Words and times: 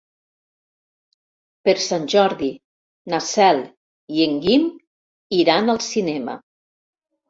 Per 1.69 1.75
Sant 1.89 2.09
Jordi 2.15 2.51
na 3.15 3.23
Cel 3.29 3.63
i 4.19 4.29
en 4.29 4.43
Guim 4.49 4.69
iran 5.45 5.75
al 5.81 5.87
cinema. 5.95 6.43